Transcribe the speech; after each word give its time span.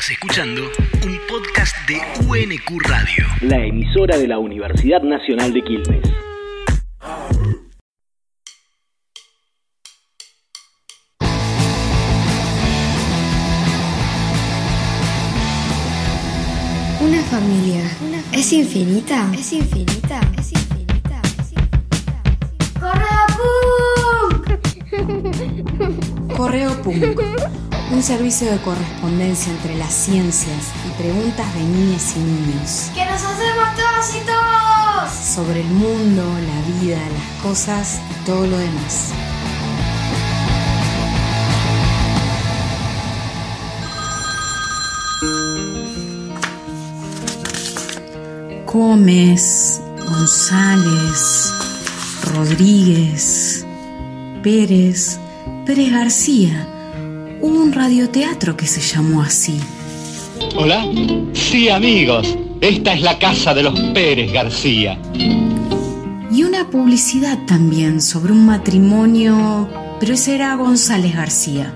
Estás 0.00 0.12
escuchando 0.12 0.62
un 1.04 1.20
podcast 1.28 1.76
de 1.86 2.00
UNQ 2.26 2.80
Radio. 2.88 3.26
La 3.42 3.62
emisora 3.62 4.16
de 4.16 4.28
la 4.28 4.38
Universidad 4.38 5.02
Nacional 5.02 5.52
de 5.52 5.62
Quilmes. 5.62 6.00
Una 17.02 17.22
familia. 17.24 17.82
¿Es 18.32 18.54
infinita? 18.54 19.30
¿Es 19.34 19.52
infinita? 19.52 20.20
¿Es 20.38 20.52
infinita? 20.52 21.20
¿Es 21.40 21.52
infinita? 21.52 22.22
Correo 26.34 26.82
Punk, 26.82 27.20
un 27.92 28.02
servicio 28.02 28.50
de 28.50 28.58
correspondencia 28.58 29.52
entre 29.52 29.76
las 29.76 29.92
ciencias 29.92 30.68
y 30.86 31.02
preguntas 31.02 31.52
de 31.54 31.60
niñas 31.60 32.14
y 32.16 32.20
niños 32.20 32.90
¡Que 32.94 33.04
nos 33.04 33.22
hacemos 33.22 33.68
todos 33.74 34.16
y 34.16 34.26
todos! 34.26 35.10
sobre 35.12 35.60
el 35.60 35.68
mundo, 35.68 36.22
la 36.22 36.80
vida, 36.80 36.98
las 36.98 37.42
cosas 37.42 38.00
y 38.10 38.26
todo 38.26 38.46
lo 38.46 38.58
demás. 38.58 39.12
Gómez, 48.66 49.80
González, 49.98 51.52
Rodríguez, 52.34 53.66
Pérez, 54.42 55.18
Pérez 55.66 55.90
García. 55.90 56.79
Hubo 57.42 57.58
un 57.62 57.72
radioteatro 57.72 58.56
que 58.56 58.66
se 58.66 58.80
llamó 58.80 59.22
así. 59.22 59.58
Hola. 60.56 60.84
Sí, 61.32 61.70
amigos. 61.70 62.36
Esta 62.60 62.92
es 62.92 63.00
la 63.00 63.18
casa 63.18 63.54
de 63.54 63.62
los 63.62 63.78
Pérez 63.94 64.30
García. 64.32 64.98
Y 65.14 66.42
una 66.44 66.68
publicidad 66.68 67.38
también 67.46 68.02
sobre 68.02 68.32
un 68.32 68.44
matrimonio, 68.44 69.68
pero 69.98 70.12
ese 70.12 70.34
era 70.34 70.54
González 70.56 71.16
García. 71.16 71.72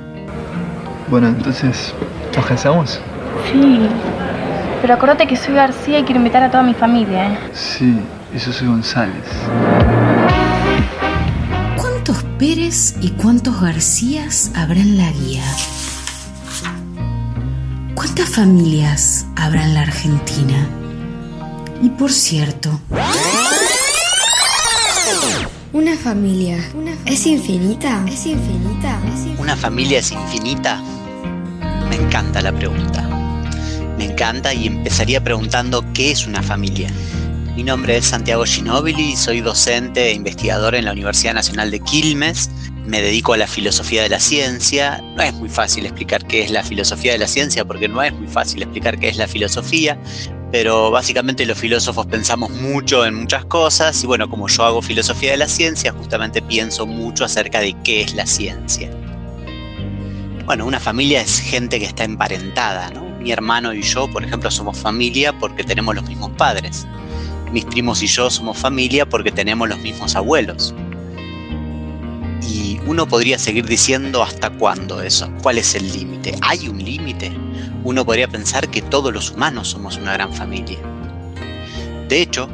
Bueno, 1.08 1.28
entonces, 1.28 1.94
¿nos 2.36 2.44
casamos? 2.44 3.00
Sí. 3.50 3.78
Pero 4.82 4.94
acordate 4.94 5.26
que 5.26 5.36
soy 5.36 5.54
García 5.54 6.00
y 6.00 6.02
quiero 6.04 6.18
invitar 6.18 6.42
a 6.42 6.50
toda 6.50 6.62
mi 6.62 6.74
familia, 6.74 7.32
¿eh? 7.32 7.38
Sí, 7.54 7.96
y 8.34 8.38
yo 8.38 8.52
soy 8.52 8.68
González. 8.68 9.24
¿Cuántos 12.44 12.56
Pérez 12.56 12.94
y 13.00 13.10
cuántos 13.12 13.60
Garcías 13.60 14.50
habrá 14.54 14.78
en 14.78 14.98
la 14.98 15.10
guía? 15.12 15.44
¿Cuántas 17.94 18.28
familias 18.28 19.24
habrá 19.34 19.64
en 19.64 19.72
la 19.72 19.80
Argentina? 19.80 20.68
Y 21.82 21.88
por 21.88 22.12
cierto, 22.12 22.80
Una 25.72 25.96
familia. 25.96 26.58
¿Es 27.06 27.26
infinita? 27.26 28.04
¿Es 28.06 28.26
infinita? 28.26 29.00
¿Es 29.06 29.20
infinita? 29.20 29.40
¿Una 29.40 29.56
familia 29.56 30.00
es 30.00 30.12
infinita? 30.12 30.82
Me 31.88 31.96
encanta 31.96 32.42
la 32.42 32.52
pregunta. 32.52 33.08
Me 33.96 34.04
encanta 34.04 34.52
y 34.52 34.66
empezaría 34.66 35.24
preguntando 35.24 35.82
qué 35.94 36.10
es 36.10 36.26
una 36.26 36.42
familia. 36.42 36.90
Mi 37.54 37.62
nombre 37.62 37.96
es 37.96 38.06
Santiago 38.06 38.44
Ginóbili, 38.44 39.14
soy 39.14 39.40
docente 39.40 40.08
e 40.08 40.12
investigador 40.12 40.74
en 40.74 40.86
la 40.86 40.92
Universidad 40.92 41.34
Nacional 41.34 41.70
de 41.70 41.78
Quilmes. 41.78 42.50
Me 42.84 43.00
dedico 43.00 43.32
a 43.32 43.36
la 43.36 43.46
filosofía 43.46 44.02
de 44.02 44.08
la 44.08 44.18
ciencia. 44.18 45.00
No 45.14 45.22
es 45.22 45.32
muy 45.34 45.48
fácil 45.48 45.86
explicar 45.86 46.26
qué 46.26 46.42
es 46.42 46.50
la 46.50 46.64
filosofía 46.64 47.12
de 47.12 47.18
la 47.18 47.28
ciencia 47.28 47.64
porque 47.64 47.86
no 47.88 48.02
es 48.02 48.12
muy 48.12 48.26
fácil 48.26 48.62
explicar 48.62 48.98
qué 48.98 49.08
es 49.08 49.18
la 49.18 49.28
filosofía, 49.28 49.96
pero 50.50 50.90
básicamente 50.90 51.46
los 51.46 51.56
filósofos 51.56 52.06
pensamos 52.06 52.50
mucho 52.50 53.06
en 53.06 53.14
muchas 53.14 53.44
cosas 53.44 54.02
y 54.02 54.08
bueno, 54.08 54.28
como 54.28 54.48
yo 54.48 54.64
hago 54.64 54.82
filosofía 54.82 55.30
de 55.30 55.36
la 55.36 55.48
ciencia, 55.48 55.92
justamente 55.92 56.42
pienso 56.42 56.86
mucho 56.86 57.24
acerca 57.24 57.60
de 57.60 57.76
qué 57.84 58.00
es 58.00 58.14
la 58.14 58.26
ciencia. 58.26 58.90
Bueno, 60.44 60.66
una 60.66 60.80
familia 60.80 61.20
es 61.20 61.38
gente 61.38 61.78
que 61.78 61.86
está 61.86 62.02
emparentada, 62.02 62.90
¿no? 62.90 63.04
Mi 63.20 63.30
hermano 63.30 63.72
y 63.72 63.82
yo, 63.82 64.10
por 64.10 64.24
ejemplo, 64.24 64.50
somos 64.50 64.76
familia 64.76 65.32
porque 65.38 65.62
tenemos 65.62 65.94
los 65.94 66.04
mismos 66.08 66.32
padres. 66.36 66.84
Mis 67.54 67.64
primos 67.66 68.02
y 68.02 68.08
yo 68.08 68.30
somos 68.30 68.58
familia 68.58 69.08
porque 69.08 69.30
tenemos 69.30 69.68
los 69.68 69.78
mismos 69.78 70.16
abuelos. 70.16 70.74
Y 72.42 72.80
uno 72.84 73.06
podría 73.06 73.38
seguir 73.38 73.64
diciendo 73.64 74.24
hasta 74.24 74.50
cuándo 74.50 75.00
eso, 75.00 75.30
cuál 75.40 75.58
es 75.58 75.76
el 75.76 75.92
límite. 75.92 76.36
¿Hay 76.42 76.66
un 76.66 76.84
límite? 76.84 77.30
Uno 77.84 78.04
podría 78.04 78.26
pensar 78.26 78.68
que 78.70 78.82
todos 78.82 79.14
los 79.14 79.30
humanos 79.30 79.68
somos 79.68 79.96
una 79.98 80.14
gran 80.14 80.34
familia. 80.34 80.80
De 82.08 82.20
hecho, 82.20 82.48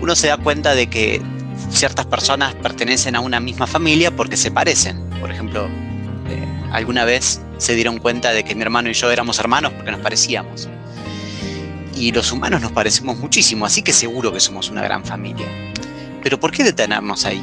uno 0.00 0.16
se 0.16 0.28
da 0.28 0.38
cuenta 0.38 0.74
de 0.74 0.86
que 0.86 1.20
ciertas 1.68 2.06
personas 2.06 2.54
pertenecen 2.54 3.16
a 3.16 3.20
una 3.20 3.38
misma 3.38 3.66
familia 3.66 4.10
porque 4.16 4.38
se 4.38 4.50
parecen. 4.50 5.10
Por 5.20 5.30
ejemplo, 5.30 5.66
eh, 6.26 6.48
alguna 6.72 7.04
vez 7.04 7.42
se 7.58 7.74
dieron 7.74 7.98
cuenta 7.98 8.32
de 8.32 8.44
que 8.44 8.54
mi 8.54 8.62
hermano 8.62 8.88
y 8.88 8.94
yo 8.94 9.10
éramos 9.10 9.38
hermanos 9.38 9.74
porque 9.74 9.90
nos 9.90 10.00
parecíamos. 10.00 10.70
Y 12.00 12.12
los 12.12 12.32
humanos 12.32 12.62
nos 12.62 12.72
parecemos 12.72 13.18
muchísimo, 13.18 13.66
así 13.66 13.82
que 13.82 13.92
seguro 13.92 14.32
que 14.32 14.40
somos 14.40 14.70
una 14.70 14.82
gran 14.82 15.04
familia. 15.04 15.46
Pero 16.22 16.40
¿por 16.40 16.50
qué 16.50 16.64
detenernos 16.64 17.26
ahí? 17.26 17.42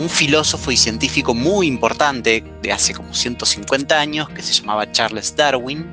Un 0.00 0.08
filósofo 0.08 0.72
y 0.72 0.76
científico 0.76 1.32
muy 1.32 1.68
importante 1.68 2.42
de 2.60 2.72
hace 2.72 2.92
como 2.92 3.14
150 3.14 3.96
años, 3.96 4.28
que 4.30 4.42
se 4.42 4.52
llamaba 4.52 4.90
Charles 4.90 5.36
Darwin, 5.36 5.86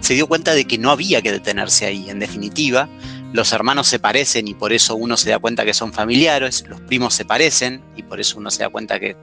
se 0.00 0.12
dio 0.12 0.26
cuenta 0.26 0.52
de 0.52 0.66
que 0.66 0.76
no 0.76 0.90
había 0.90 1.22
que 1.22 1.32
detenerse 1.32 1.86
ahí. 1.86 2.10
En 2.10 2.18
definitiva, 2.18 2.90
los 3.32 3.50
hermanos 3.54 3.86
se 3.86 3.98
parecen 3.98 4.46
y 4.48 4.52
por 4.52 4.74
eso 4.74 4.94
uno 4.94 5.16
se 5.16 5.30
da 5.30 5.38
cuenta 5.38 5.64
que 5.64 5.72
son 5.72 5.94
familiares, 5.94 6.62
los 6.68 6.82
primos 6.82 7.14
se 7.14 7.24
parecen 7.24 7.82
y 7.96 8.02
por 8.02 8.20
eso 8.20 8.36
uno 8.36 8.50
se 8.50 8.64
da 8.64 8.68
cuenta 8.68 9.00
que 9.00 9.16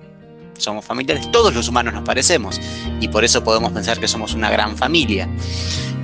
somos 0.57 0.83
familiares. 0.83 1.31
Todos 1.31 1.53
los 1.53 1.67
humanos 1.67 1.93
nos 1.93 2.03
parecemos 2.03 2.59
y 2.99 3.07
por 3.09 3.23
eso 3.23 3.43
podemos 3.43 3.71
pensar 3.73 3.99
que 3.99 4.07
somos 4.07 4.33
una 4.33 4.49
gran 4.49 4.75
familia. 4.75 5.29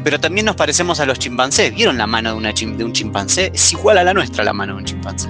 Pero 0.03 0.19
también 0.19 0.45
nos 0.45 0.55
parecemos 0.55 0.99
a 0.99 1.05
los 1.05 1.19
chimpancés. 1.19 1.73
¿Vieron 1.73 1.97
la 1.97 2.07
mano 2.07 2.39
de, 2.39 2.83
un 2.83 2.93
chimpancé? 2.93 3.51
Es 3.53 3.73
igual 3.73 3.97
a 3.97 4.03
la 4.03 4.13
nuestra 4.13 4.43
la 4.43 4.53
mano 4.53 4.73
de 4.73 4.79
un 4.79 4.85
chimpancé. 4.85 5.29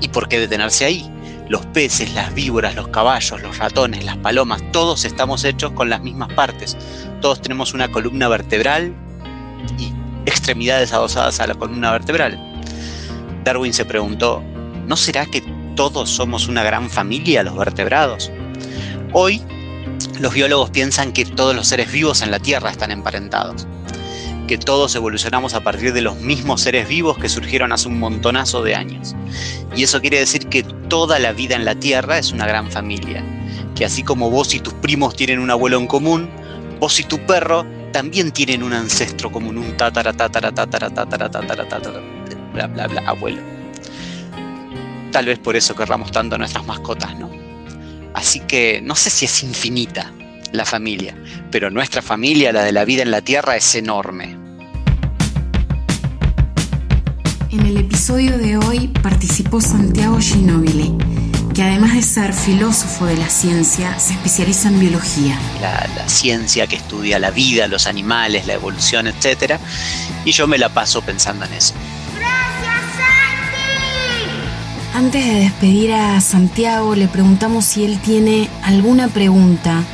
¿Y 0.00 0.08
por 0.08 0.28
qué 0.28 0.40
detenerse 0.40 0.84
ahí? 0.84 1.10
Los 1.48 1.64
peces, 1.66 2.12
las 2.12 2.34
víboras, 2.34 2.74
los 2.74 2.88
caballos, 2.88 3.40
los 3.40 3.56
ratones, 3.58 4.04
las 4.04 4.16
palomas, 4.18 4.62
todos 4.72 5.04
estamos 5.04 5.44
hechos 5.44 5.72
con 5.72 5.88
las 5.88 6.02
mismas 6.02 6.32
partes. 6.34 6.76
Todos 7.20 7.40
tenemos 7.40 7.72
una 7.72 7.90
columna 7.90 8.28
vertebral 8.28 8.92
y 9.78 9.92
extremidades 10.26 10.92
adosadas 10.92 11.40
a 11.40 11.46
la 11.46 11.54
columna 11.54 11.90
vertebral. 11.92 12.38
Darwin 13.44 13.72
se 13.72 13.84
preguntó, 13.84 14.42
¿no 14.86 14.96
será 14.96 15.24
que 15.24 15.42
todos 15.74 16.10
somos 16.10 16.48
una 16.48 16.62
gran 16.62 16.90
familia, 16.90 17.42
los 17.42 17.56
vertebrados? 17.56 18.30
Hoy, 19.12 19.42
los 20.20 20.34
biólogos 20.34 20.70
piensan 20.70 21.12
que 21.12 21.24
todos 21.24 21.54
los 21.54 21.68
seres 21.68 21.92
vivos 21.92 22.22
en 22.22 22.30
la 22.30 22.38
Tierra 22.38 22.70
están 22.70 22.90
emparentados, 22.90 23.66
que 24.46 24.58
todos 24.58 24.94
evolucionamos 24.94 25.54
a 25.54 25.60
partir 25.60 25.92
de 25.92 26.02
los 26.02 26.16
mismos 26.20 26.62
seres 26.62 26.88
vivos 26.88 27.18
que 27.18 27.28
surgieron 27.28 27.72
hace 27.72 27.88
un 27.88 27.98
montonazo 27.98 28.62
de 28.62 28.74
años. 28.74 29.14
Y 29.76 29.84
eso 29.84 30.00
quiere 30.00 30.18
decir 30.18 30.48
que 30.48 30.62
toda 30.62 31.18
la 31.18 31.32
vida 31.32 31.54
en 31.54 31.64
la 31.64 31.74
Tierra 31.74 32.18
es 32.18 32.32
una 32.32 32.46
gran 32.46 32.70
familia, 32.70 33.22
que 33.74 33.84
así 33.84 34.02
como 34.02 34.30
vos 34.30 34.54
y 34.54 34.60
tus 34.60 34.74
primos 34.74 35.14
tienen 35.14 35.38
un 35.38 35.50
abuelo 35.50 35.78
en 35.78 35.86
común, 35.86 36.28
vos 36.80 36.98
y 36.98 37.04
tu 37.04 37.18
perro 37.26 37.64
también 37.92 38.32
tienen 38.32 38.62
un 38.62 38.72
ancestro 38.72 39.30
común, 39.30 39.58
un 39.58 39.76
tatara 39.76 40.12
tatara 40.12 40.52
tatara 40.52 40.90
tatara 40.90 41.30
tatara 41.30 41.68
tatara 41.68 42.00
bla 42.52 42.66
bla 42.66 42.86
bla 42.88 43.02
abuelo. 43.06 43.40
Tal 45.12 45.26
vez 45.26 45.38
por 45.38 45.56
eso 45.56 45.74
querramos 45.74 46.10
tanto 46.10 46.34
a 46.34 46.38
nuestras 46.38 46.66
mascotas, 46.66 47.16
¿no? 47.18 47.37
Así 48.18 48.40
que 48.40 48.80
no 48.82 48.96
sé 48.96 49.10
si 49.10 49.26
es 49.26 49.44
infinita 49.44 50.12
la 50.50 50.64
familia, 50.64 51.14
pero 51.52 51.70
nuestra 51.70 52.02
familia, 52.02 52.52
la 52.52 52.64
de 52.64 52.72
la 52.72 52.84
vida 52.84 53.04
en 53.04 53.12
la 53.12 53.20
Tierra, 53.20 53.54
es 53.54 53.76
enorme. 53.76 54.36
En 57.52 57.64
el 57.64 57.76
episodio 57.76 58.36
de 58.36 58.56
hoy 58.56 58.88
participó 58.88 59.60
Santiago 59.60 60.18
Ginóbili, 60.18 60.92
que 61.54 61.62
además 61.62 61.94
de 61.94 62.02
ser 62.02 62.34
filósofo 62.34 63.06
de 63.06 63.18
la 63.18 63.28
ciencia, 63.28 63.96
se 64.00 64.14
especializa 64.14 64.66
en 64.66 64.80
biología. 64.80 65.38
la, 65.60 65.88
la 65.94 66.08
ciencia 66.08 66.66
que 66.66 66.74
estudia 66.74 67.20
la 67.20 67.30
vida, 67.30 67.68
los 67.68 67.86
animales, 67.86 68.48
la 68.48 68.54
evolución, 68.54 69.06
etc. 69.06 69.60
Y 70.24 70.32
yo 70.32 70.48
me 70.48 70.58
la 70.58 70.70
paso 70.70 71.02
pensando 71.02 71.44
en 71.44 71.52
eso. 71.52 71.74
Antes 74.98 75.24
de 75.24 75.34
despedir 75.34 75.92
a 75.92 76.20
Santiago, 76.20 76.96
le 76.96 77.06
preguntamos 77.06 77.64
si 77.64 77.84
él 77.84 78.00
tiene 78.00 78.50
alguna 78.64 79.06
pregunta, 79.06 79.84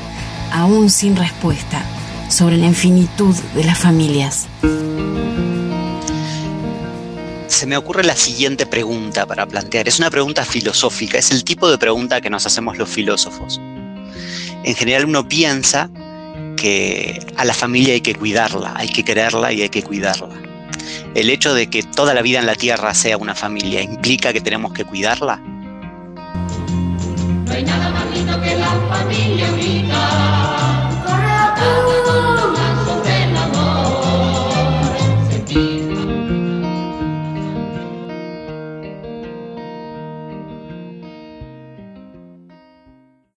aún 0.50 0.88
sin 0.88 1.14
respuesta, 1.14 1.84
sobre 2.30 2.56
la 2.56 2.68
infinitud 2.68 3.34
de 3.54 3.64
las 3.64 3.78
familias. 3.78 4.46
Se 7.48 7.66
me 7.66 7.76
ocurre 7.76 8.02
la 8.02 8.16
siguiente 8.16 8.64
pregunta 8.64 9.26
para 9.26 9.44
plantear. 9.44 9.88
Es 9.88 9.98
una 9.98 10.10
pregunta 10.10 10.42
filosófica, 10.42 11.18
es 11.18 11.30
el 11.32 11.44
tipo 11.44 11.70
de 11.70 11.76
pregunta 11.76 12.22
que 12.22 12.30
nos 12.30 12.46
hacemos 12.46 12.78
los 12.78 12.88
filósofos. 12.88 13.60
En 14.64 14.74
general 14.74 15.04
uno 15.04 15.28
piensa 15.28 15.90
que 16.56 17.20
a 17.36 17.44
la 17.44 17.52
familia 17.52 17.92
hay 17.92 18.00
que 18.00 18.14
cuidarla, 18.14 18.72
hay 18.74 18.88
que 18.88 19.04
quererla 19.04 19.52
y 19.52 19.60
hay 19.60 19.68
que 19.68 19.82
cuidarla. 19.82 20.43
El 21.14 21.30
hecho 21.30 21.54
de 21.54 21.68
que 21.68 21.82
toda 21.82 22.14
la 22.14 22.22
vida 22.22 22.38
en 22.38 22.46
la 22.46 22.54
Tierra 22.54 22.94
sea 22.94 23.16
una 23.16 23.34
familia 23.34 23.82
implica 23.82 24.32
que 24.32 24.40
tenemos 24.40 24.72
que 24.72 24.84
cuidarla. 24.84 25.36
No 25.36 27.52
hay 27.52 27.62
nada 27.62 27.90
más 27.90 28.14
lindo 28.14 28.40
que 28.40 28.54
la 28.56 28.70
familia. 28.88 29.24